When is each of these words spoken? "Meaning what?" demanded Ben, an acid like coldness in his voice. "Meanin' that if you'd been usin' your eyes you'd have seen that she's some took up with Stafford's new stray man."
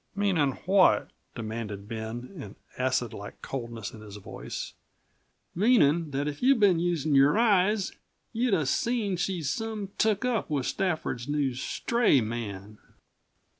"Meaning 0.15 0.53
what?" 0.65 1.11
demanded 1.35 1.87
Ben, 1.87 2.31
an 2.37 2.55
acid 2.75 3.13
like 3.13 3.39
coldness 3.43 3.91
in 3.91 4.01
his 4.01 4.15
voice. 4.17 4.73
"Meanin' 5.53 6.09
that 6.09 6.27
if 6.27 6.41
you'd 6.41 6.59
been 6.59 6.79
usin' 6.79 7.13
your 7.13 7.37
eyes 7.37 7.91
you'd 8.33 8.55
have 8.55 8.67
seen 8.67 9.11
that 9.11 9.19
she's 9.19 9.51
some 9.51 9.91
took 9.99 10.25
up 10.25 10.49
with 10.49 10.65
Stafford's 10.65 11.27
new 11.27 11.53
stray 11.53 12.19
man." 12.19 12.79